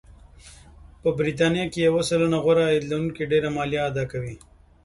په 1.01 1.09
بریتانیا 1.19 1.65
کې 1.71 1.79
یو 1.87 1.95
سلنه 2.09 2.37
غوره 2.43 2.63
عاید 2.67 2.83
لرونکي 2.91 3.23
ډېره 3.31 3.49
مالیه 3.55 3.81
اداکوي 3.89 4.35